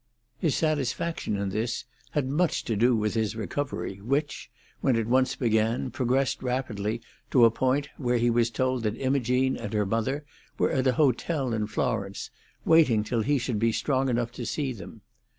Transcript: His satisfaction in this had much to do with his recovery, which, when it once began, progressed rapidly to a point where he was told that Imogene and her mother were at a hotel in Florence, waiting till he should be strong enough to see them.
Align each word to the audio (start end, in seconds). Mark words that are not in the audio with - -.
His 0.39 0.55
satisfaction 0.55 1.37
in 1.37 1.49
this 1.49 1.85
had 2.13 2.27
much 2.27 2.63
to 2.63 2.75
do 2.75 2.95
with 2.95 3.13
his 3.13 3.35
recovery, 3.35 3.97
which, 4.01 4.49
when 4.79 4.95
it 4.95 5.05
once 5.05 5.35
began, 5.35 5.91
progressed 5.91 6.41
rapidly 6.41 7.01
to 7.29 7.45
a 7.45 7.51
point 7.51 7.89
where 7.97 8.17
he 8.17 8.31
was 8.31 8.49
told 8.49 8.81
that 8.81 8.99
Imogene 8.99 9.55
and 9.57 9.73
her 9.73 9.85
mother 9.85 10.25
were 10.57 10.71
at 10.71 10.87
a 10.87 10.93
hotel 10.93 11.53
in 11.53 11.67
Florence, 11.67 12.31
waiting 12.65 13.03
till 13.03 13.21
he 13.21 13.37
should 13.37 13.59
be 13.59 13.71
strong 13.71 14.09
enough 14.09 14.31
to 14.31 14.43
see 14.43 14.73
them. 14.73 15.01